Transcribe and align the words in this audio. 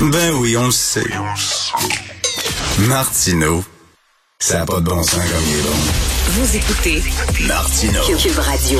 Ben 0.00 0.32
oui, 0.36 0.56
on 0.56 0.64
le 0.64 0.70
sait. 0.70 1.04
Martineau, 2.78 3.62
ça 4.38 4.60
n'a 4.60 4.64
pas 4.64 4.80
de 4.80 4.86
bon 4.86 5.02
sens 5.02 5.16
comme 5.16 5.44
il 5.46 5.58
est 5.58 5.62
bon. 5.62 6.09
Vous 6.32 6.56
écoutez. 6.56 7.02
Cube 8.16 8.38
Radio. 8.38 8.78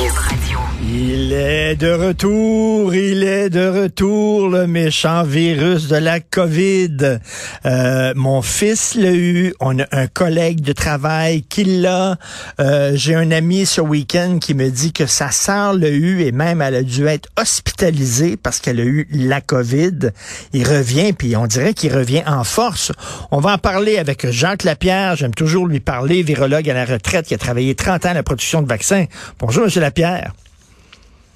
Il 0.93 1.31
est 1.31 1.75
de 1.75 1.91
retour, 1.91 2.93
il 2.95 3.23
est 3.23 3.49
de 3.49 3.67
retour, 3.67 4.49
le 4.49 4.67
méchant 4.67 5.23
virus 5.23 5.87
de 5.87 5.97
la 5.97 6.19
COVID. 6.19 7.19
Euh, 7.65 8.13
mon 8.15 8.41
fils 8.41 8.95
l'a 8.95 9.11
eu, 9.11 9.53
on 9.59 9.79
a 9.79 9.85
un 9.91 10.07
collègue 10.07 10.61
de 10.61 10.73
travail 10.73 11.43
qui 11.43 11.63
l'a. 11.63 12.17
Euh, 12.59 12.91
J'ai 12.95 13.15
un 13.15 13.31
ami 13.31 13.65
ce 13.65 13.79
week-end 13.79 14.39
qui 14.39 14.53
me 14.53 14.69
dit 14.69 14.91
que 14.91 15.05
sa 15.05 15.31
sœur 15.31 15.73
l'a 15.73 15.89
eu 15.89 16.21
et 16.21 16.31
même 16.31 16.61
elle 16.61 16.75
a 16.75 16.83
dû 16.83 17.05
être 17.07 17.29
hospitalisée 17.39 18.37
parce 18.37 18.59
qu'elle 18.59 18.79
a 18.79 18.85
eu 18.85 19.07
la 19.11 19.39
COVID. 19.39 20.11
Il 20.53 20.67
revient, 20.67 21.13
puis 21.13 21.35
on 21.35 21.47
dirait 21.47 21.73
qu'il 21.73 21.93
revient 21.95 22.23
en 22.25 22.43
force. 22.43 22.91
On 23.29 23.39
va 23.39 23.53
en 23.53 23.57
parler 23.57 23.97
avec 23.97 24.29
Jacques 24.29 24.63
Lapierre, 24.63 25.15
j'aime 25.15 25.33
toujours 25.33 25.67
lui 25.67 25.79
parler, 25.79 26.23
virologue 26.23 26.69
à 26.69 26.73
la 26.73 26.85
retraite 26.85 27.27
qui 27.27 27.33
a 27.33 27.37
travaillé 27.41 27.75
30 27.75 28.05
ans 28.05 28.09
à 28.09 28.13
la 28.13 28.23
production 28.23 28.61
de 28.61 28.67
vaccins. 28.67 29.05
Bonjour, 29.39 29.65
Monsieur 29.65 29.81
Lapierre. 29.81 30.33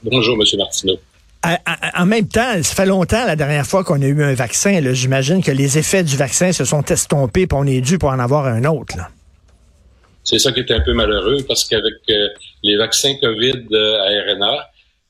Bonjour, 0.04 0.36
M. 0.36 0.58
Martineau. 0.58 1.00
En 1.95 2.05
même 2.05 2.28
temps, 2.28 2.64
ça 2.64 2.76
fait 2.76 2.86
longtemps 2.86 3.26
la 3.26 3.36
dernière 3.36 3.66
fois 3.66 3.84
qu'on 3.84 4.02
a 4.02 4.05
eu 4.05 4.23
un 4.23 4.34
vaccin. 4.34 4.81
J'imagine 4.94 5.44
que 5.44 5.52
les 5.52 5.78
effets 5.78 6.04
du 6.04 6.16
vaccin 6.16 6.52
se 6.52 6.66
sont 6.66 6.84
estompés, 6.84 7.45
puis 7.45 7.58
on 7.59 7.66
est 7.68 7.81
dû 7.81 7.98
pour 7.98 8.09
en 8.09 8.20
avoir 8.20 8.45
un 8.48 8.64
autre. 8.66 8.95
C'est 10.23 10.40
ça 10.40 10.52
qui 10.52 10.62
est 10.62 10.72
un 10.72 10.80
peu 10.80 10.94
malheureux 10.94 11.38
parce 11.48 11.66
qu'avec 11.66 11.94
euh, 12.09 12.30
les 12.64 12.78
vaccins 12.78 13.14
COVID 13.22 13.67
euh, 13.72 14.00
à 14.00 14.34
RNA, 14.34 14.70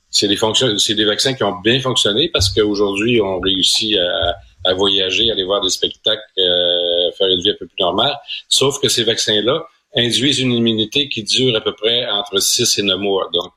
c'est 0.10 0.28
des, 0.28 0.38
c'est 0.78 0.94
des 0.94 1.06
vaccins 1.06 1.34
qui 1.34 1.44
ont 1.44 1.60
bien 1.62 1.80
fonctionné 1.80 2.30
parce 2.34 2.50
qu'aujourd'hui, 2.50 3.22
on 3.22 3.40
réussit 3.40 3.98
à, 3.98 4.70
à, 4.70 4.74
voyager, 4.74 5.32
aller 5.32 5.46
voir 5.46 5.62
des 5.62 5.70
spectacles, 5.70 6.22
euh, 6.38 7.12
faire 7.18 7.28
une 7.28 7.42
vie 7.42 7.52
un 7.52 7.56
peu 7.58 7.66
plus 7.66 7.80
normale. 7.80 8.14
Sauf 8.50 8.82
que 8.82 8.90
ces 8.90 9.06
vaccins-là 9.06 9.66
induisent 9.96 10.40
une 10.40 10.52
immunité 10.52 11.08
qui 11.10 11.24
dure 11.24 11.56
à 11.56 11.62
peu 11.62 11.74
près 11.74 12.06
entre 12.08 12.40
6 12.40 12.80
et 12.80 12.84
9 12.84 13.00
mois. 13.00 13.30
Donc, 13.34 13.54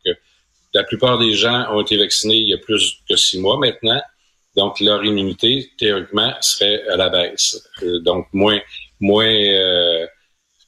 la 0.75 0.85
plupart 0.85 1.19
des 1.19 1.35
gens 1.35 1.67
ont 1.73 1.81
été 1.81 1.97
vaccinés 1.97 2.37
il 2.37 2.49
y 2.49 2.55
a 2.55 2.59
plus 2.59 2.99
que 3.09 3.17
six 3.17 3.41
mois 3.41 3.59
maintenant. 3.59 4.01
Donc, 4.57 4.81
leur 4.81 5.05
immunité, 5.05 5.71
théoriquement, 5.79 6.33
serait 6.41 6.83
à 6.89 6.97
la 6.97 7.09
baisse. 7.11 7.63
Euh, 7.83 8.01
donc, 8.01 8.27
moins, 8.33 8.59
moins, 9.01 9.27
euh, 9.27 10.07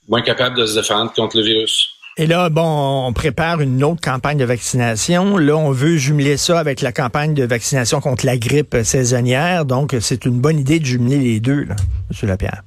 moins 0.09 0.23
capable 0.23 0.57
de 0.57 0.67
se 0.67 0.79
défendre 0.79 1.13
contre 1.13 1.37
le 1.37 1.43
virus. 1.43 1.89
Et 2.17 2.27
là, 2.27 2.51
bon, 2.51 3.07
on 3.07 3.13
prépare 3.13 3.61
une 3.61 3.83
autre 3.83 4.01
campagne 4.01 4.39
de 4.39 4.45
vaccination. 4.45 5.39
Là, 5.39 5.57
on 5.57 5.71
veut 5.71 5.97
jumeler 5.97 6.37
ça 6.37 6.59
avec 6.59 6.83
la 6.83 6.93
campagne 6.93 7.35
de 7.35 7.45
vaccination 7.45 8.01
contre 8.01 8.27
la 8.27 8.37
grippe 8.37 8.77
saisonnière. 8.85 9.65
Donc, 9.65 9.97
c'est 10.01 10.25
une 10.25 10.41
bonne 10.41 10.59
idée 10.59 10.79
de 10.79 10.85
jumeler 10.85 11.19
les 11.19 11.41
deux, 11.41 11.65
là, 11.65 11.77
M. 12.11 12.29
Lapierre. 12.29 12.63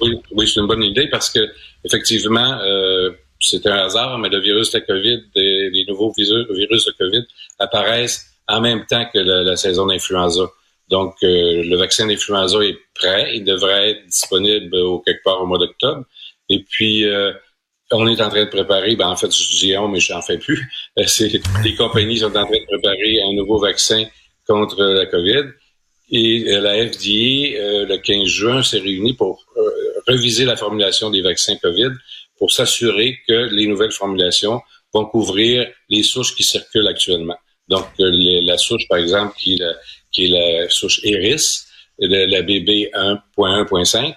Oui, 0.00 0.20
oui 0.32 0.48
c'est 0.48 0.60
une 0.60 0.66
bonne 0.66 0.82
idée 0.82 1.08
parce 1.08 1.30
que, 1.30 1.40
effectivement, 1.84 2.58
euh, 2.62 3.10
c'est 3.38 3.66
un 3.66 3.76
hasard, 3.76 4.18
mais 4.18 4.28
le 4.28 4.40
virus 4.40 4.70
de 4.72 4.78
la 4.78 4.84
COVID, 4.84 5.22
les 5.34 5.84
nouveaux 5.88 6.12
virus 6.12 6.84
de 6.84 6.92
COVID 6.98 7.24
apparaissent 7.58 8.30
en 8.48 8.60
même 8.60 8.84
temps 8.86 9.06
que 9.12 9.18
la, 9.18 9.56
saison 9.56 9.86
d'influenza. 9.86 10.50
Donc, 10.88 11.14
euh, 11.22 11.62
le 11.62 11.76
vaccin 11.76 12.06
d'influenza 12.06 12.58
est 12.64 12.78
prêt. 12.94 13.36
Il 13.36 13.44
devrait 13.44 13.90
être 13.90 14.06
disponible 14.06 14.74
au, 14.76 14.98
quelque 14.98 15.22
part 15.22 15.40
au 15.40 15.46
mois 15.46 15.58
d'octobre. 15.58 16.04
Et 16.48 16.64
puis, 16.68 17.06
euh, 17.06 17.32
on 17.92 18.06
est 18.08 18.20
en 18.20 18.28
train 18.28 18.44
de 18.44 18.50
préparer, 18.50 18.96
ben 18.96 19.08
en 19.08 19.16
fait, 19.16 19.32
je 19.32 19.58
dis 19.58 19.76
on, 19.76 19.88
mais 19.88 20.00
je 20.00 20.12
n'en 20.12 20.22
fais 20.22 20.38
plus. 20.38 20.68
les 20.96 21.74
compagnies 21.76 22.18
sont 22.18 22.26
en 22.26 22.44
train 22.44 22.44
de 22.44 22.66
préparer 22.66 23.22
un 23.22 23.32
nouveau 23.34 23.58
vaccin 23.58 24.04
contre 24.46 24.82
la 24.82 25.06
COVID. 25.06 25.44
Et 26.10 26.44
euh, 26.48 26.60
la 26.60 26.74
FDA, 26.88 27.86
le 27.86 27.96
15 27.96 28.24
juin, 28.26 28.62
s'est 28.62 28.78
réunie 28.78 29.14
pour 29.14 29.46
reviser 30.06 30.44
la 30.44 30.56
formulation 30.56 31.10
des 31.10 31.22
vaccins 31.22 31.56
COVID 31.56 31.90
pour 32.38 32.50
s'assurer 32.50 33.18
que 33.28 33.54
les 33.54 33.66
nouvelles 33.66 33.92
formulations 33.92 34.60
vont 34.92 35.04
couvrir 35.04 35.70
les 35.88 36.02
souches 36.02 36.34
qui 36.34 36.42
circulent 36.42 36.88
actuellement. 36.88 37.36
Donc, 37.68 37.86
euh, 38.00 38.10
la 38.42 38.58
souche, 38.58 38.88
par 38.88 38.98
exemple, 38.98 39.34
qui 39.38 39.54
est 39.54 39.58
la, 39.58 39.74
qui 40.10 40.24
est 40.24 40.28
la 40.28 40.68
souche 40.68 41.00
Eris, 41.04 41.60
la, 41.98 42.26
la 42.26 42.42
BB 42.42 42.90
1.1.5, 42.92 44.14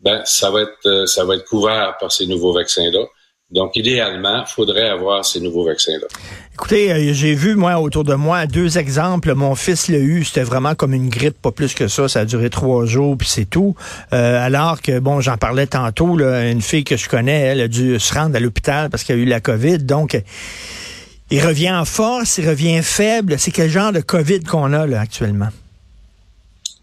ben, 0.00 0.22
ça 0.24 0.50
va 0.50 0.62
être, 0.62 0.86
euh, 0.86 1.06
ça 1.06 1.24
va 1.24 1.36
être 1.36 1.44
couvert 1.44 1.96
par 1.98 2.12
ces 2.12 2.26
nouveaux 2.26 2.52
vaccins-là. 2.52 3.04
Donc, 3.52 3.74
idéalement, 3.74 4.44
il 4.46 4.50
faudrait 4.50 4.88
avoir 4.88 5.24
ces 5.24 5.40
nouveaux 5.40 5.64
vaccins-là. 5.64 6.06
Écoutez, 6.54 6.92
euh, 6.92 7.12
j'ai 7.12 7.34
vu, 7.34 7.56
moi, 7.56 7.80
autour 7.80 8.04
de 8.04 8.14
moi, 8.14 8.46
deux 8.46 8.78
exemples. 8.78 9.34
Mon 9.34 9.56
fils 9.56 9.88
l'a 9.88 9.98
eu, 9.98 10.24
c'était 10.24 10.44
vraiment 10.44 10.76
comme 10.76 10.94
une 10.94 11.08
grippe, 11.08 11.40
pas 11.42 11.50
plus 11.50 11.74
que 11.74 11.88
ça. 11.88 12.08
Ça 12.08 12.20
a 12.20 12.24
duré 12.24 12.48
trois 12.48 12.86
jours, 12.86 13.16
puis 13.18 13.26
c'est 13.26 13.46
tout. 13.46 13.74
Euh, 14.12 14.44
alors 14.44 14.80
que, 14.80 15.00
bon, 15.00 15.20
j'en 15.20 15.36
parlais 15.36 15.66
tantôt, 15.66 16.16
là, 16.16 16.48
une 16.48 16.62
fille 16.62 16.84
que 16.84 16.96
je 16.96 17.08
connais, 17.08 17.40
elle 17.40 17.60
a 17.60 17.68
dû 17.68 17.98
se 17.98 18.14
rendre 18.14 18.36
à 18.36 18.40
l'hôpital 18.40 18.88
parce 18.88 19.02
qu'elle 19.02 19.18
a 19.18 19.22
eu 19.22 19.26
la 19.26 19.40
COVID. 19.40 19.78
Donc, 19.78 20.22
il 21.32 21.44
revient 21.44 21.72
en 21.72 21.84
force, 21.84 22.38
il 22.38 22.48
revient 22.48 22.82
faible. 22.82 23.36
C'est 23.38 23.50
quel 23.50 23.70
genre 23.70 23.92
de 23.92 24.00
COVID 24.00 24.44
qu'on 24.44 24.72
a 24.72 24.86
là 24.86 25.00
actuellement? 25.00 25.48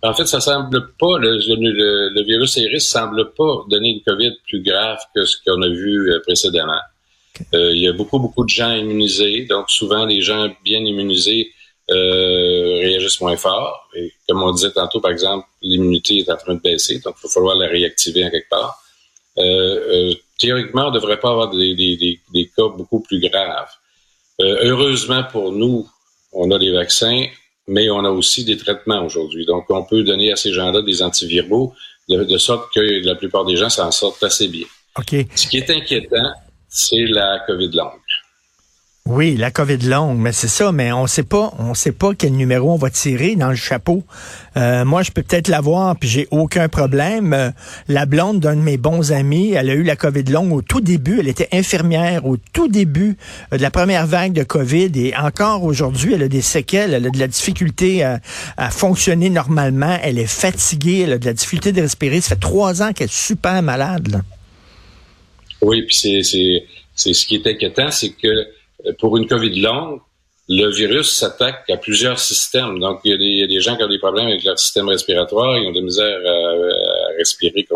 En 0.07 0.13
fait, 0.13 0.25
ça 0.25 0.39
semble 0.39 0.93
pas, 0.97 1.17
le, 1.17 1.37
le, 1.37 2.23
virus 2.23 2.55
Eris 2.57 2.79
semble 2.79 3.33
pas 3.33 3.65
donner 3.69 3.89
une 3.89 4.01
COVID 4.01 4.37
plus 4.47 4.61
grave 4.63 4.99
que 5.13 5.25
ce 5.25 5.35
qu'on 5.45 5.61
a 5.61 5.67
vu 5.67 6.09
euh, 6.09 6.21
précédemment. 6.21 6.79
Euh, 7.53 7.71
il 7.73 7.81
y 7.81 7.87
a 7.89 7.91
beaucoup, 7.91 8.17
beaucoup 8.17 8.45
de 8.45 8.49
gens 8.49 8.73
immunisés, 8.73 9.45
donc 9.49 9.69
souvent 9.69 10.05
les 10.05 10.21
gens 10.21 10.49
bien 10.63 10.79
immunisés 10.79 11.51
euh, 11.91 12.79
réagissent 12.79 13.19
moins 13.19 13.35
fort. 13.35 13.89
Et 13.95 14.13
comme 14.29 14.41
on 14.43 14.51
disait 14.51 14.71
tantôt, 14.71 15.01
par 15.01 15.11
exemple, 15.11 15.45
l'immunité 15.61 16.19
est 16.19 16.31
en 16.31 16.37
train 16.37 16.55
de 16.55 16.61
baisser, 16.61 16.99
donc 16.99 17.15
il 17.21 17.27
va 17.27 17.33
falloir 17.33 17.57
la 17.57 17.67
réactiver 17.67 18.23
en 18.25 18.29
quelque 18.29 18.49
part. 18.49 18.81
Euh, 19.39 20.13
théoriquement, 20.39 20.87
on 20.87 20.91
ne 20.91 20.95
devrait 20.95 21.19
pas 21.19 21.31
avoir 21.31 21.49
des, 21.49 21.75
des, 21.75 22.19
des, 22.33 22.51
cas 22.55 22.69
beaucoup 22.69 23.01
plus 23.01 23.19
graves. 23.19 23.69
heureusement 24.39 25.25
pour 25.25 25.51
nous, 25.51 25.85
on 26.31 26.49
a 26.51 26.59
des 26.59 26.71
vaccins 26.71 27.25
mais 27.67 27.89
on 27.89 28.03
a 28.05 28.09
aussi 28.09 28.43
des 28.45 28.57
traitements 28.57 29.03
aujourd'hui. 29.05 29.45
Donc, 29.45 29.65
on 29.69 29.83
peut 29.83 30.03
donner 30.03 30.31
à 30.31 30.35
ces 30.35 30.53
gens-là 30.53 30.81
des 30.81 31.01
antiviraux 31.01 31.73
de, 32.09 32.37
sorte 32.37 32.73
que 32.73 33.05
la 33.05 33.15
plupart 33.15 33.45
des 33.45 33.57
gens 33.57 33.69
s'en 33.69 33.91
sortent 33.91 34.23
assez 34.23 34.47
bien. 34.47 34.65
OK. 34.97 35.15
Ce 35.35 35.47
qui 35.47 35.57
est 35.57 35.69
inquiétant, 35.69 36.31
c'est 36.69 37.05
la 37.05 37.43
COVID 37.45 37.71
longue. 37.71 37.99
Oui, 39.09 39.37
la 39.37 39.51
COVID 39.51 39.77
longue, 39.77 40.17
mais 40.17 40.33
c'est 40.33 40.49
ça, 40.49 40.73
mais 40.73 40.91
on 40.91 41.07
sait 41.07 41.23
pas, 41.23 41.53
on 41.59 41.73
sait 41.73 41.93
pas 41.93 42.11
quel 42.13 42.33
numéro 42.33 42.73
on 42.73 42.75
va 42.75 42.89
tirer 42.89 43.37
dans 43.37 43.47
le 43.47 43.55
chapeau. 43.55 44.03
Euh, 44.57 44.83
moi, 44.83 45.01
je 45.01 45.11
peux 45.11 45.23
peut-être 45.23 45.47
l'avoir, 45.47 45.95
puis 45.95 46.09
j'ai 46.09 46.27
aucun 46.29 46.67
problème. 46.67 47.31
Euh, 47.31 47.51
la 47.87 48.05
blonde 48.05 48.41
d'un 48.41 48.57
de 48.57 48.61
mes 48.61 48.75
bons 48.75 49.13
amis, 49.13 49.53
elle 49.53 49.69
a 49.69 49.75
eu 49.75 49.83
la 49.83 49.95
COVID 49.95 50.23
longue 50.23 50.51
au 50.51 50.61
tout 50.61 50.81
début. 50.81 51.21
Elle 51.21 51.29
était 51.29 51.47
infirmière 51.53 52.25
au 52.25 52.35
tout 52.35 52.67
début 52.67 53.15
euh, 53.53 53.57
de 53.57 53.61
la 53.61 53.71
première 53.71 54.07
vague 54.07 54.33
de 54.33 54.43
COVID, 54.43 54.91
et 54.95 55.15
encore 55.15 55.63
aujourd'hui, 55.63 56.15
elle 56.15 56.23
a 56.23 56.27
des 56.27 56.41
séquelles, 56.41 56.93
elle 56.93 57.05
a 57.05 57.09
de 57.09 57.19
la 57.19 57.27
difficulté 57.27 58.03
à, 58.03 58.19
à, 58.57 58.69
fonctionner 58.71 59.29
normalement. 59.29 59.97
Elle 60.03 60.19
est 60.19 60.27
fatiguée, 60.27 61.03
elle 61.05 61.13
a 61.13 61.17
de 61.17 61.25
la 61.25 61.33
difficulté 61.33 61.71
de 61.71 61.81
respirer. 61.81 62.19
Ça 62.19 62.35
fait 62.35 62.41
trois 62.41 62.81
ans 62.81 62.91
qu'elle 62.91 63.07
est 63.07 63.13
super 63.13 63.63
malade. 63.63 64.09
Là. 64.09 64.21
Oui, 65.61 65.83
puis 65.83 65.95
c'est 65.95 66.65
c'est 66.93 67.13
ce 67.13 67.25
qui 67.25 67.35
est 67.35 67.47
inquiétant, 67.47 67.89
c'est 67.91 68.09
que 68.09 68.56
pour 68.99 69.17
une 69.17 69.27
COVID 69.27 69.59
longue, 69.61 70.01
le 70.49 70.69
virus 70.69 71.11
s'attaque 71.11 71.69
à 71.69 71.77
plusieurs 71.77 72.19
systèmes. 72.19 72.79
Donc, 72.79 73.01
il 73.03 73.11
y, 73.21 73.43
a 73.43 73.47
des, 73.47 73.59
gens 73.59 73.75
qui 73.75 73.83
ont 73.83 73.89
des 73.89 73.99
problèmes 73.99 74.27
avec 74.27 74.43
leur 74.43 74.57
système 74.57 74.87
respiratoire, 74.87 75.57
ils 75.57 75.67
ont 75.67 75.73
de 75.73 75.81
misère 75.81 76.19
à, 76.25 77.17
respirer 77.17 77.67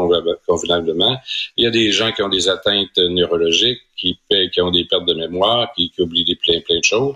convenablement. 0.47 1.17
Il 1.57 1.65
y 1.65 1.67
a 1.67 1.71
des 1.71 1.91
gens 1.91 2.11
qui 2.11 2.21
ont 2.21 2.29
des 2.29 2.47
atteintes 2.47 2.97
neurologiques, 2.97 3.81
qui, 3.97 4.17
ont 4.61 4.71
des 4.71 4.85
pertes 4.85 5.05
de 5.05 5.13
mémoire, 5.13 5.73
qui, 5.75 5.91
oublient 5.99 6.23
des 6.23 6.35
plein, 6.35 6.61
plein 6.61 6.77
de 6.77 6.83
choses. 6.83 7.15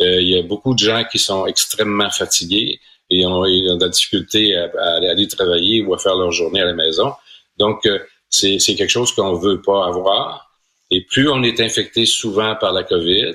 Euh, 0.00 0.20
il 0.20 0.28
y 0.28 0.38
a 0.38 0.42
beaucoup 0.42 0.74
de 0.74 0.78
gens 0.78 1.04
qui 1.10 1.18
sont 1.18 1.46
extrêmement 1.46 2.10
fatigués 2.10 2.80
et 3.10 3.24
ont, 3.24 3.42
de 3.42 3.80
la 3.80 3.88
difficulté 3.88 4.56
à, 4.56 4.94
aller 4.94 5.28
travailler 5.28 5.82
ou 5.82 5.94
à 5.94 5.98
faire 5.98 6.16
leur 6.16 6.32
journée 6.32 6.60
à 6.60 6.66
la 6.66 6.74
maison. 6.74 7.12
Donc, 7.58 7.86
euh, 7.86 8.00
c'est 8.28 8.58
quelque 8.58 8.90
chose 8.90 9.12
qu'on 9.12 9.34
veut 9.34 9.62
pas 9.62 9.86
avoir. 9.86 10.45
Et 10.90 11.02
plus 11.02 11.28
on 11.28 11.42
est 11.42 11.60
infecté 11.60 12.06
souvent 12.06 12.54
par 12.56 12.72
la 12.72 12.84
COVID, 12.84 13.34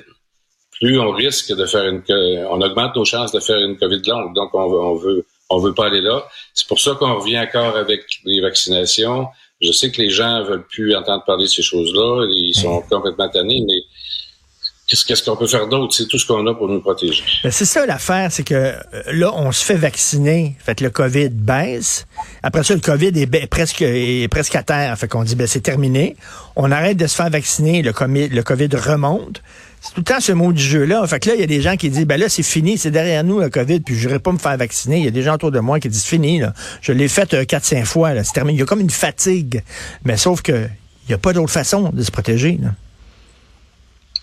plus 0.80 0.98
on 0.98 1.10
risque 1.12 1.54
de 1.54 1.64
faire 1.66 1.86
une, 1.86 2.02
on 2.50 2.60
augmente 2.60 2.96
nos 2.96 3.04
chances 3.04 3.32
de 3.32 3.40
faire 3.40 3.58
une 3.58 3.76
COVID 3.76 4.02
longue. 4.06 4.34
Donc, 4.34 4.54
on, 4.54 4.62
on 4.62 4.94
veut, 4.94 5.24
on 5.48 5.58
veut 5.58 5.74
pas 5.74 5.86
aller 5.86 6.00
là. 6.00 6.24
C'est 6.54 6.66
pour 6.66 6.80
ça 6.80 6.94
qu'on 6.94 7.14
revient 7.14 7.38
encore 7.38 7.76
avec 7.76 8.02
les 8.24 8.40
vaccinations. 8.40 9.26
Je 9.60 9.70
sais 9.70 9.92
que 9.92 10.02
les 10.02 10.10
gens 10.10 10.42
veulent 10.42 10.66
plus 10.66 10.96
entendre 10.96 11.24
parler 11.24 11.44
de 11.44 11.50
ces 11.50 11.62
choses-là. 11.62 12.26
Ils 12.32 12.54
sont 12.54 12.82
complètement 12.90 13.28
tannés, 13.28 13.62
mais 13.66 13.82
qu'est-ce 15.06 15.22
qu'on 15.22 15.36
peut 15.36 15.46
faire 15.46 15.66
d'autre? 15.68 15.94
C'est 15.94 16.06
tout 16.06 16.18
ce 16.18 16.26
qu'on 16.26 16.46
a 16.46 16.54
pour 16.54 16.68
nous 16.68 16.80
protéger. 16.80 17.22
Ben, 17.42 17.50
c'est 17.50 17.64
ça 17.64 17.86
l'affaire, 17.86 18.30
c'est 18.30 18.44
que 18.44 18.54
euh, 18.54 18.74
là, 19.12 19.32
on 19.34 19.52
se 19.52 19.64
fait 19.64 19.74
vacciner, 19.74 20.56
fait 20.58 20.80
le 20.80 20.90
COVID 20.90 21.30
baisse. 21.30 22.06
Après 22.42 22.62
ça, 22.62 22.74
le 22.74 22.80
COVID 22.80 23.12
est, 23.14 23.46
presque, 23.46 23.82
est 23.82 24.28
presque 24.28 24.54
à 24.56 24.62
terre. 24.62 24.96
Fait 24.98 25.08
qu'on 25.08 25.24
dit, 25.24 25.34
ben, 25.34 25.46
c'est 25.46 25.60
terminé. 25.60 26.16
On 26.56 26.70
arrête 26.70 26.96
de 26.96 27.06
se 27.06 27.14
faire 27.14 27.30
vacciner, 27.30 27.82
le, 27.82 27.92
le 27.92 28.42
COVID 28.42 28.68
remonte. 28.76 29.42
C'est 29.80 29.94
tout 29.94 30.00
le 30.00 30.04
temps 30.04 30.20
ce 30.20 30.30
mot 30.30 30.52
du 30.52 30.62
jeu-là. 30.62 31.04
Fait 31.08 31.18
que 31.18 31.30
là, 31.30 31.34
il 31.34 31.40
y 31.40 31.44
a 31.44 31.46
des 31.46 31.60
gens 31.60 31.76
qui 31.76 31.90
disent, 31.90 32.06
ben 32.06 32.18
là, 32.18 32.28
c'est 32.28 32.44
fini, 32.44 32.78
c'est 32.78 32.92
derrière 32.92 33.24
nous, 33.24 33.40
la 33.40 33.50
COVID, 33.50 33.80
puis 33.80 33.98
je 33.98 34.06
n'irai 34.06 34.20
pas 34.20 34.30
me 34.30 34.38
faire 34.38 34.56
vacciner. 34.56 34.98
Il 34.98 35.04
y 35.04 35.08
a 35.08 35.10
des 35.10 35.22
gens 35.22 35.34
autour 35.34 35.50
de 35.50 35.58
moi 35.58 35.80
qui 35.80 35.88
disent, 35.88 36.04
fini. 36.04 36.40
Je 36.80 36.92
l'ai 36.92 37.08
fait 37.08 37.34
euh, 37.34 37.42
4-5 37.42 37.84
fois, 37.84 38.14
là. 38.14 38.22
C'est 38.22 38.32
terminé. 38.32 38.56
Il 38.56 38.60
y 38.60 38.62
a 38.62 38.66
comme 38.66 38.80
une 38.80 38.90
fatigue. 38.90 39.62
Mais 40.04 40.16
sauf 40.16 40.40
que, 40.40 40.52
il 40.52 41.08
n'y 41.08 41.14
a 41.14 41.18
pas 41.18 41.32
d'autre 41.32 41.50
façon 41.50 41.90
de 41.92 42.02
se 42.02 42.12
protéger. 42.12 42.60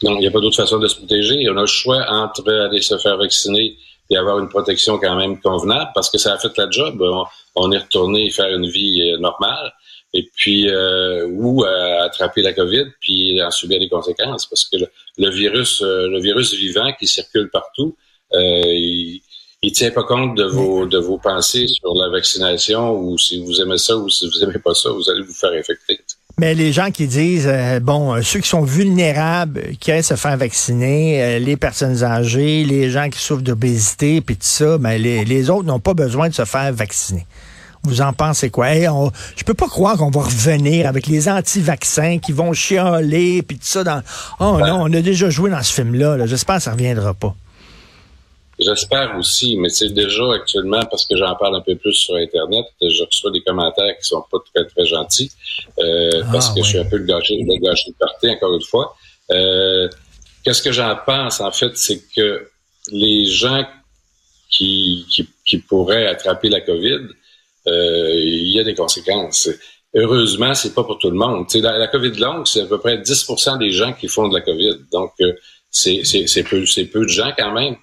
Non, 0.03 0.15
il 0.15 0.19
n'y 0.19 0.27
a 0.27 0.31
pas 0.31 0.39
d'autre 0.39 0.55
façon 0.55 0.79
de 0.79 0.87
se 0.87 0.95
protéger. 0.95 1.49
On 1.49 1.57
a 1.57 1.61
le 1.61 1.67
choix 1.67 2.05
entre 2.09 2.49
aller 2.51 2.81
se 2.81 2.97
faire 2.97 3.17
vacciner 3.17 3.77
et 4.09 4.17
avoir 4.17 4.39
une 4.39 4.49
protection 4.49 4.97
quand 4.97 5.15
même 5.15 5.39
convenable 5.39 5.91
parce 5.93 6.09
que 6.09 6.17
ça 6.17 6.33
a 6.33 6.37
fait 6.37 6.57
la 6.57 6.69
job. 6.69 7.01
On, 7.01 7.25
on 7.55 7.71
est 7.71 7.77
retourné 7.77 8.29
faire 8.31 8.53
une 8.55 8.67
vie 8.67 9.11
euh, 9.11 9.17
normale 9.17 9.73
et 10.13 10.29
puis 10.35 10.69
euh, 10.69 11.27
ou 11.29 11.63
à 11.63 12.03
attraper 12.03 12.41
la 12.41 12.53
COVID 12.53 12.85
puis 12.99 13.41
en 13.43 13.51
subir 13.51 13.79
les 13.79 13.89
conséquences 13.89 14.47
parce 14.47 14.63
que 14.67 14.77
le, 14.77 14.87
le 15.17 15.29
virus 15.29 15.81
euh, 15.81 16.07
le 16.07 16.19
virus 16.19 16.53
vivant 16.55 16.91
qui 16.97 17.07
circule 17.07 17.49
partout 17.51 17.95
euh, 18.33 18.61
il, 18.65 19.21
il 19.61 19.71
tient 19.71 19.91
pas 19.91 20.03
compte 20.03 20.35
de 20.35 20.45
vos 20.45 20.85
de 20.87 20.97
vos 20.97 21.19
pensées 21.19 21.67
sur 21.67 21.93
la 21.93 22.09
vaccination 22.09 22.91
ou 22.99 23.17
si 23.19 23.43
vous 23.43 23.61
aimez 23.61 23.77
ça 23.77 23.95
ou 23.97 24.09
si 24.09 24.27
vous 24.27 24.43
aimez 24.43 24.59
pas 24.59 24.73
ça 24.73 24.89
vous 24.89 25.09
allez 25.09 25.21
vous 25.21 25.33
faire 25.33 25.51
infecter. 25.51 25.99
Mais 26.39 26.55
les 26.55 26.71
gens 26.71 26.89
qui 26.89 27.05
disent, 27.05 27.49
euh, 27.51 27.81
bon, 27.81 28.13
euh, 28.15 28.21
ceux 28.21 28.39
qui 28.39 28.47
sont 28.47 28.61
vulnérables, 28.61 29.61
qui 29.81 29.91
aiment 29.91 30.01
se 30.01 30.15
faire 30.15 30.37
vacciner, 30.37 31.21
euh, 31.21 31.39
les 31.39 31.57
personnes 31.57 32.01
âgées, 32.01 32.63
les 32.63 32.89
gens 32.89 33.09
qui 33.09 33.19
souffrent 33.19 33.41
d'obésité, 33.41 34.21
puis 34.21 34.37
tout 34.37 34.47
ça, 34.47 34.77
ben 34.77 35.01
les, 35.01 35.25
les 35.25 35.49
autres 35.49 35.65
n'ont 35.65 35.81
pas 35.81 35.93
besoin 35.93 36.29
de 36.29 36.33
se 36.33 36.45
faire 36.45 36.71
vacciner. 36.71 37.25
Vous 37.83 37.99
en 37.99 38.13
pensez 38.13 38.49
quoi? 38.49 38.69
Hey, 38.69 38.87
on, 38.87 39.11
je 39.35 39.43
peux 39.43 39.53
pas 39.53 39.67
croire 39.67 39.97
qu'on 39.97 40.11
va 40.11 40.21
revenir 40.21 40.87
avec 40.87 41.07
les 41.07 41.27
anti-vaccins 41.27 42.19
qui 42.19 42.31
vont 42.31 42.53
chialer, 42.53 43.41
puis 43.41 43.57
tout 43.57 43.65
ça. 43.65 43.83
Dans... 43.83 44.01
Oh 44.39 44.59
non, 44.59 44.83
on 44.83 44.93
a 44.93 45.01
déjà 45.01 45.29
joué 45.29 45.49
dans 45.49 45.61
ce 45.61 45.73
film-là. 45.73 46.15
Là. 46.15 46.25
J'espère 46.25 46.57
que 46.57 46.63
ça 46.63 46.71
reviendra 46.71 47.13
pas. 47.13 47.35
J'espère 48.59 49.15
aussi, 49.17 49.57
mais 49.57 49.69
c'est 49.69 49.93
déjà 49.93 50.33
actuellement, 50.33 50.83
parce 50.91 51.05
que 51.07 51.15
j'en 51.15 51.33
parle 51.35 51.55
un 51.55 51.61
peu 51.61 51.75
plus 51.75 51.93
sur 51.93 52.15
Internet, 52.15 52.65
je 52.81 53.03
reçois 53.03 53.31
des 53.31 53.41
commentaires 53.41 53.97
qui 53.97 54.03
sont 54.05 54.23
pas 54.29 54.37
très, 54.53 54.65
très 54.65 54.85
gentils, 54.85 55.31
euh, 55.79 56.09
ah, 56.13 56.29
parce 56.31 56.49
que 56.49 56.55
ouais. 56.55 56.63
je 56.63 56.67
suis 56.67 56.77
un 56.77 56.85
peu 56.85 56.97
le 56.97 57.05
gâché, 57.05 57.37
le 57.41 57.57
gâché 57.57 57.91
de 57.91 57.95
partie, 57.97 58.29
encore 58.29 58.53
une 58.53 58.63
fois. 58.63 58.95
Euh, 59.31 59.87
Qu'est-ce 60.43 60.61
que 60.61 60.71
j'en 60.71 60.95
pense, 61.05 61.41
en 61.41 61.51
fait, 61.51 61.77
c'est 61.77 62.01
que 62.15 62.49
les 62.91 63.25
gens 63.25 63.65
qui, 64.49 65.05
qui, 65.09 65.27
qui, 65.45 65.57
pourraient 65.59 66.07
attraper 66.07 66.49
la 66.49 66.61
COVID, 66.61 67.07
euh, 67.67 68.13
il 68.15 68.49
y 68.49 68.59
a 68.59 68.63
des 68.63 68.73
conséquences. 68.73 69.49
Heureusement, 69.93 70.53
c'est 70.53 70.73
pas 70.73 70.83
pour 70.83 70.97
tout 70.97 71.09
le 71.09 71.17
monde. 71.17 71.47
T'sais, 71.47 71.59
la, 71.59 71.77
la 71.77 71.87
COVID 71.87 72.11
longue, 72.11 72.47
c'est 72.47 72.61
à 72.61 72.65
peu 72.65 72.79
près 72.79 72.97
10% 72.97 73.59
des 73.59 73.71
gens 73.71 73.93
qui 73.93 74.07
font 74.07 74.27
de 74.27 74.33
la 74.33 74.41
COVID. 74.41 74.77
Donc, 74.91 75.11
euh, 75.21 75.33
c'est 75.69 76.43
peu, 76.49 76.63
peu 76.91 77.03
de 77.03 77.09
gens 77.09 77.31
quand 77.37 77.51
même 77.51 77.75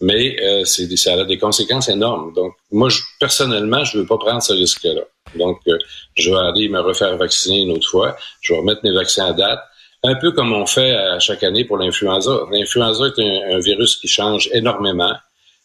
mais 0.00 0.36
euh, 0.42 0.64
c'est 0.64 0.94
ça 0.96 1.14
a 1.14 1.24
des 1.24 1.38
conséquences 1.38 1.88
énormes. 1.88 2.32
Donc, 2.34 2.54
moi, 2.70 2.88
je, 2.88 3.00
personnellement, 3.20 3.84
je 3.84 3.98
veux 3.98 4.06
pas 4.06 4.18
prendre 4.18 4.42
ce 4.42 4.52
risque-là. 4.52 5.02
Donc, 5.36 5.58
euh, 5.68 5.78
je 6.14 6.30
vais 6.30 6.36
aller 6.36 6.68
me 6.68 6.80
refaire 6.80 7.16
vacciner 7.16 7.62
une 7.62 7.72
autre 7.72 7.88
fois. 7.88 8.16
Je 8.40 8.52
vais 8.52 8.58
remettre 8.58 8.80
mes 8.84 8.92
vaccins 8.92 9.26
à 9.26 9.32
date. 9.32 9.60
Un 10.02 10.16
peu 10.16 10.32
comme 10.32 10.52
on 10.52 10.66
fait 10.66 10.94
à 10.94 11.18
chaque 11.18 11.42
année 11.42 11.64
pour 11.64 11.78
l'influenza. 11.78 12.40
L'influenza 12.50 13.06
est 13.06 13.18
un, 13.18 13.56
un, 13.56 13.58
virus 13.58 13.96
qui 13.96 14.08
change 14.08 14.50
énormément. 14.52 15.14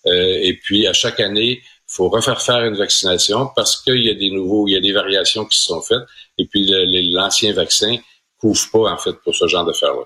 Euh, 0.06 0.40
et 0.42 0.54
puis, 0.54 0.88
à 0.88 0.94
chaque 0.94 1.20
année, 1.20 1.60
il 1.62 1.94
faut 1.94 2.08
refaire 2.08 2.42
faire 2.42 2.64
une 2.64 2.76
vaccination 2.76 3.50
parce 3.56 3.82
qu'il 3.82 4.02
y 4.02 4.10
a 4.10 4.14
des 4.14 4.30
nouveaux, 4.30 4.68
il 4.68 4.74
y 4.74 4.78
a 4.78 4.80
des 4.80 4.94
variations 4.94 5.46
qui 5.46 5.58
se 5.58 5.66
sont 5.66 5.82
faites. 5.82 6.04
Et 6.38 6.46
puis, 6.46 6.70
l'ancien 7.12 7.52
vaccin 7.52 7.98
couvre 8.38 8.62
pas, 8.72 8.94
en 8.94 8.98
fait, 8.98 9.14
pour 9.24 9.36
ce 9.36 9.48
genre 9.48 9.66
d'affaires-là. 9.66 10.06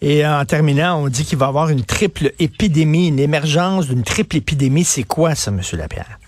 Et 0.00 0.26
en 0.26 0.44
terminant, 0.44 1.02
on 1.02 1.08
dit 1.08 1.24
qu'il 1.24 1.38
va 1.38 1.46
y 1.46 1.48
avoir 1.48 1.70
une 1.70 1.84
triple 1.84 2.32
épidémie, 2.38 3.08
une 3.08 3.18
émergence 3.18 3.88
d'une 3.88 4.04
triple 4.04 4.36
épidémie. 4.36 4.84
C'est 4.84 5.04
quoi 5.04 5.34
ça, 5.34 5.50
M. 5.50 5.60
Lapierre? 5.78 6.18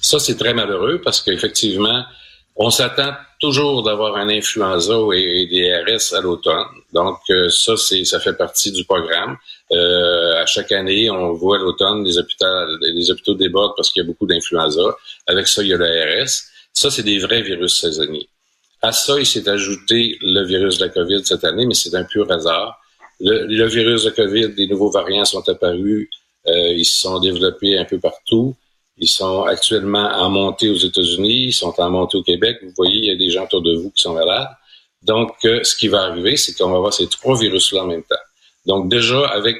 Ça, 0.00 0.18
c'est 0.18 0.36
très 0.36 0.54
malheureux 0.54 1.00
parce 1.04 1.20
qu'effectivement, 1.20 2.04
on 2.56 2.70
s'attend 2.70 3.12
toujours 3.40 3.82
d'avoir 3.82 4.16
un 4.16 4.28
influenza 4.28 4.94
et 5.14 5.46
des 5.46 5.72
RS 5.72 6.14
à 6.14 6.20
l'automne. 6.20 6.66
Donc, 6.92 7.18
euh, 7.30 7.48
ça, 7.48 7.76
c'est, 7.76 8.04
ça 8.04 8.18
fait 8.20 8.34
partie 8.34 8.72
du 8.72 8.84
programme. 8.84 9.36
Euh, 9.72 10.42
à 10.42 10.46
chaque 10.46 10.72
année, 10.72 11.10
on 11.10 11.32
voit 11.32 11.56
à 11.56 11.60
l'automne 11.60 12.04
les 12.04 12.18
hôpitaux, 12.18 12.46
les 12.80 13.10
hôpitaux 13.10 13.34
débordent 13.34 13.74
parce 13.76 13.90
qu'il 13.90 14.02
y 14.02 14.04
a 14.04 14.06
beaucoup 14.06 14.26
d'influenza. 14.26 14.96
Avec 15.26 15.46
ça, 15.46 15.62
il 15.62 15.68
y 15.68 15.74
a 15.74 15.76
le 15.76 15.86
RS. 16.24 16.44
Ça, 16.72 16.90
c'est 16.90 17.02
des 17.02 17.18
vrais 17.18 17.42
virus 17.42 17.80
saisonniers. 17.80 18.28
À 18.82 18.92
ça, 18.92 19.18
il 19.18 19.26
s'est 19.26 19.48
ajouté 19.48 20.16
le 20.22 20.44
virus 20.44 20.78
de 20.78 20.84
la 20.86 20.90
COVID 20.90 21.24
cette 21.24 21.44
année, 21.44 21.66
mais 21.66 21.74
c'est 21.74 21.94
un 21.94 22.04
pur 22.04 22.30
hasard. 22.30 22.80
Le, 23.20 23.66
virus 23.66 24.04
de 24.04 24.10
COVID, 24.10 24.54
des 24.54 24.66
nouveaux 24.66 24.90
variants 24.90 25.26
sont 25.26 25.46
apparus, 25.48 26.08
euh, 26.46 26.72
ils 26.72 26.86
se 26.86 27.02
sont 27.02 27.20
développés 27.20 27.76
un 27.78 27.84
peu 27.84 27.98
partout. 27.98 28.56
Ils 28.96 29.08
sont 29.08 29.42
actuellement 29.42 30.08
en 30.08 30.30
montée 30.30 30.70
aux 30.70 30.76
États-Unis, 30.76 31.46
ils 31.48 31.52
sont 31.52 31.74
en 31.78 31.90
montée 31.90 32.16
au 32.16 32.22
Québec. 32.22 32.58
Vous 32.62 32.72
voyez, 32.76 32.96
il 32.96 33.04
y 33.04 33.10
a 33.10 33.16
des 33.16 33.30
gens 33.30 33.44
autour 33.44 33.62
de 33.62 33.76
vous 33.76 33.90
qui 33.90 34.02
sont 34.02 34.14
malades. 34.14 34.48
Donc, 35.02 35.32
euh, 35.44 35.62
ce 35.64 35.74
qui 35.76 35.88
va 35.88 36.02
arriver, 36.02 36.36
c'est 36.36 36.54
qu'on 36.54 36.70
va 36.70 36.76
avoir 36.76 36.92
ces 36.92 37.08
trois 37.08 37.38
virus-là 37.38 37.82
en 37.82 37.86
même 37.86 38.02
temps. 38.02 38.16
Donc, 38.66 38.90
déjà, 38.90 39.26
avec 39.28 39.56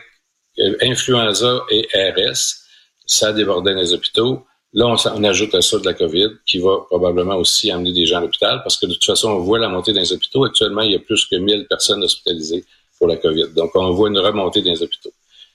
euh, 0.59 0.77
influenza 0.83 1.63
et 1.71 1.89
RS, 1.95 2.61
ça 3.07 3.33
débordait 3.33 3.75
les 3.75 3.93
hôpitaux. 3.93 4.45
Là, 4.73 4.87
on, 4.87 4.97
on, 5.17 5.25
ajoute 5.25 5.55
à 5.55 5.63
ça 5.63 5.79
de 5.79 5.85
la 5.85 5.95
COVID 5.95 6.29
qui 6.47 6.59
va 6.59 6.79
probablement 6.89 7.35
aussi 7.37 7.73
amener 7.73 7.93
des 7.93 8.07
gens 8.07 8.19
à 8.19 8.21
l'hôpital 8.21 8.61
parce 8.63 8.77
que 8.77 8.87
de 8.87 8.93
toute 8.93 9.05
façon, 9.05 9.31
on 9.31 9.39
voit 9.41 9.59
la 9.59 9.69
montée 9.69 9.93
dans 9.93 10.01
les 10.01 10.13
hôpitaux. 10.13 10.45
Actuellement, 10.45 10.83
il 10.83 10.93
y 10.93 10.95
a 10.95 11.01
plus 11.01 11.27
que 11.27 11.37
1000 11.37 11.67
personnes 11.69 12.03
hospitalisées 12.05 12.65
pour 12.99 13.09
la 13.09 13.17
COVID. 13.17 13.49
Donc, 13.57 13.73
on 13.75 13.91
voit 13.91 14.09
une 14.09 14.19
remontée 14.19 14.63
dans 14.63 14.71
les 14.71 14.83
hôpitaux. 14.83 15.11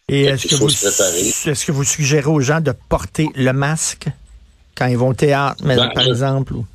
Et 0.09 0.25
est-ce 0.25 0.47
que, 0.47 0.55
vous, 0.55 0.69
est-ce 0.69 1.65
que 1.65 1.71
vous 1.71 1.83
suggérez 1.83 2.27
aux 2.27 2.41
gens 2.41 2.61
de 2.61 2.73
porter 2.89 3.27
le 3.35 3.53
masque 3.53 4.07
quand 4.75 4.87
ils 4.87 4.97
vont 4.97 5.09
au 5.09 5.13
théâtre, 5.13 5.63
mais 5.63 5.75
ben, 5.75 5.89
par 5.89 6.03
je, 6.03 6.09
exemple? 6.09 6.53
Ou... 6.53 6.65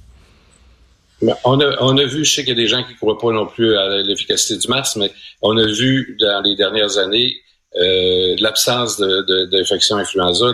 Ben, 1.23 1.37
on, 1.45 1.61
a, 1.61 1.77
on 1.81 1.97
a 1.99 2.05
vu, 2.05 2.25
je 2.25 2.35
sais 2.35 2.43
qu'il 2.43 2.57
y 2.57 2.59
a 2.59 2.63
des 2.63 2.67
gens 2.67 2.83
qui 2.83 2.93
ne 2.93 2.97
croient 2.97 3.19
pas 3.19 3.31
non 3.31 3.47
plus 3.47 3.77
à 3.77 4.03
l'efficacité 4.03 4.57
du 4.57 4.67
masque, 4.69 4.97
mais 4.97 5.13
on 5.43 5.57
a 5.59 5.67
vu 5.67 6.17
dans 6.19 6.43
les 6.43 6.57
dernières 6.57 6.99
années 6.99 7.37
euh, 7.77 8.35
l'absence 8.41 8.99
d'infection 8.99 9.97
de, 9.97 10.01
de, 10.01 10.05
influenza, 10.05 10.47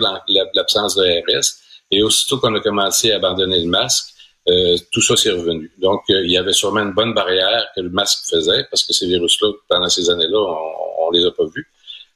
l'absence 0.53 0.95
de 0.95 1.03
RS. 1.03 1.57
Et 1.91 2.03
aussitôt 2.03 2.37
qu'on 2.39 2.53
a 2.55 2.59
commencé 2.59 3.11
à 3.11 3.15
abandonner 3.17 3.59
le 3.61 3.69
masque, 3.69 4.13
euh, 4.49 4.77
tout 4.91 5.01
ça 5.01 5.17
s'est 5.17 5.31
revenu. 5.31 5.71
Donc, 5.77 6.03
euh, 6.09 6.23
il 6.23 6.31
y 6.31 6.37
avait 6.37 6.53
sûrement 6.53 6.81
une 6.81 6.93
bonne 6.93 7.13
barrière 7.13 7.67
que 7.75 7.81
le 7.81 7.89
masque 7.89 8.29
faisait, 8.29 8.65
parce 8.69 8.83
que 8.83 8.93
ces 8.93 9.07
virus-là, 9.07 9.49
pendant 9.67 9.89
ces 9.89 10.09
années-là, 10.09 10.39
on, 10.39 11.07
on 11.07 11.11
les 11.11 11.25
a 11.25 11.31
pas 11.31 11.43
vus. 11.53 11.67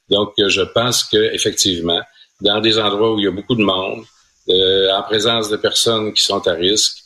Donc, 0.08 0.32
euh, 0.38 0.48
je 0.48 0.62
pense 0.62 1.04
que 1.04 1.34
effectivement, 1.34 2.00
dans 2.40 2.60
des 2.60 2.78
endroits 2.78 3.14
où 3.14 3.18
il 3.18 3.24
y 3.24 3.28
a 3.28 3.30
beaucoup 3.30 3.54
de 3.54 3.62
monde, 3.62 4.04
en 4.48 5.02
présence 5.04 5.50
de 5.50 5.56
personnes 5.56 6.12
qui 6.12 6.22
sont 6.22 6.46
à 6.48 6.52
risque, 6.52 6.98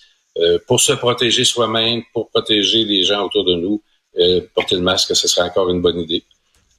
pour 0.67 0.81
se 0.81 0.93
protéger 0.93 1.45
soi-même, 1.45 2.03
pour 2.15 2.31
protéger 2.31 2.85
les 2.85 3.03
gens 3.03 3.27
autour 3.27 3.45
de 3.45 3.55
nous, 3.55 3.83
porter 4.55 4.77
le 4.77 4.81
masque, 4.81 5.15
ce 5.15 5.29
serait 5.29 5.47
encore 5.47 5.69
une 5.69 5.83
bonne 5.83 6.01
idée. 6.01 6.25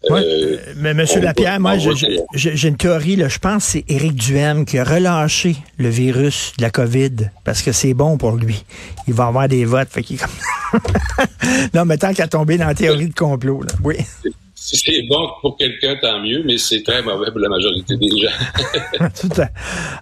Ouais, 0.10 0.22
euh, 0.24 0.58
mais 0.78 0.94
Monsieur 0.94 1.20
Lapierre, 1.22 1.60
moi, 1.60 1.78
j'ai 2.34 2.68
une 2.68 2.78
théorie. 2.78 3.16
Là, 3.16 3.30
je 3.30 3.40
pense 3.40 3.66
que 3.66 3.72
c'est 3.72 3.86
Éric 3.88 4.14
Duhem 4.14 4.64
qui 4.66 4.78
a 4.78 4.84
relâché 4.84 5.56
le 5.78 5.90
virus 5.90 6.54
de 6.58 6.64
la 6.64 6.70
COVID 6.70 7.30
parce 7.44 7.64
que 7.64 7.72
c'est 7.72 7.96
bon 7.96 8.18
pour 8.18 8.36
lui. 8.36 8.64
Il 9.08 9.16
va 9.16 9.26
avoir 9.26 9.48
des 9.48 9.66
votes. 9.66 9.90
Fait 9.90 10.04
qu'il 10.04 10.20
non, 11.74 11.86
mais 11.86 11.98
tant 11.98 12.14
qu'à 12.14 12.28
tomber 12.28 12.58
dans 12.58 12.68
la 12.68 12.76
théorie 12.76 13.08
de 13.08 13.14
complot, 13.14 13.64
là. 13.64 13.74
oui. 13.84 13.96
Si 14.60 14.76
c'est 14.76 15.02
bon 15.08 15.30
pour 15.42 15.56
quelqu'un, 15.56 15.96
tant 16.02 16.20
mieux, 16.20 16.44
mais 16.44 16.58
c'est 16.58 16.84
très 16.84 17.02
mauvais 17.02 17.32
pour 17.32 17.40
la 17.40 17.48
majorité 17.48 17.96
des 17.96 18.10
gens. 18.10 19.08
Tout 19.22 19.42
à... 19.42 19.50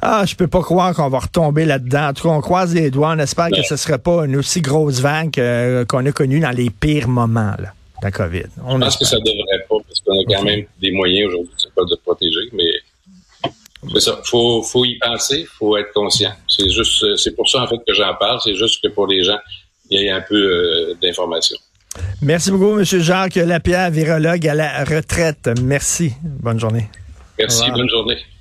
Ah, 0.02 0.24
je 0.26 0.34
peux 0.34 0.48
pas 0.48 0.62
croire 0.62 0.96
qu'on 0.96 1.10
va 1.10 1.20
retomber 1.20 1.66
là-dedans. 1.66 2.08
En 2.08 2.14
tout 2.14 2.24
cas, 2.24 2.34
on 2.34 2.42
croise 2.42 2.74
les 2.74 2.90
doigts. 2.90 3.14
On 3.16 3.20
espère 3.20 3.50
ben. 3.52 3.62
que 3.62 3.68
ce 3.68 3.76
serait 3.76 4.00
pas 4.00 4.26
une 4.26 4.38
aussi 4.38 4.62
grosse 4.62 5.02
vague 5.02 5.40
qu'on 5.88 6.06
a 6.06 6.12
connue 6.12 6.40
dans 6.40 6.50
les 6.50 6.72
pires 6.72 7.08
moments. 7.08 7.54
Là 7.60 7.74
la 8.06 8.12
COVID. 8.12 8.44
On 8.64 8.76
Je 8.76 8.86
pense 8.86 8.98
que 8.98 9.06
ça 9.06 9.18
devrait 9.18 9.65
qu'on 10.06 10.20
a 10.20 10.24
quand 10.26 10.42
okay. 10.42 10.58
même 10.58 10.66
des 10.82 10.92
moyens 10.92 11.30
aujourd'hui 11.30 11.54
de 11.78 11.96
protéger, 11.96 12.50
mais 12.54 12.72
c'est 13.94 14.00
ça. 14.00 14.20
Faut, 14.24 14.64
faut 14.64 14.86
y 14.86 14.98
penser, 14.98 15.46
faut 15.58 15.78
être 15.78 15.92
conscient. 15.94 16.32
C'est 16.48 16.70
juste, 16.70 17.16
c'est 17.18 17.36
pour 17.36 17.50
ça 17.50 17.64
en 17.64 17.68
fait 17.68 17.80
que 17.86 17.94
j'en 17.94 18.14
parle. 18.16 18.40
C'est 18.44 18.56
juste 18.56 18.82
que 18.84 18.90
pour 18.90 19.08
les 19.08 19.24
gens, 19.24 19.38
il 19.90 20.02
y 20.02 20.06
ait 20.06 20.10
un 20.10 20.22
peu 20.22 20.36
euh, 20.36 20.94
d'information. 21.02 21.58
Merci 22.22 22.52
beaucoup, 22.52 22.78
M. 22.80 22.84
Jacques 22.84 23.36
Lapierre, 23.36 23.92
virologue 23.92 24.48
à 24.48 24.54
la 24.54 24.84
retraite. 24.84 25.50
Merci. 25.62 26.14
Bonne 26.24 26.60
journée. 26.60 26.90
Merci. 27.38 27.70
Bonne 27.72 27.90
journée. 27.90 28.18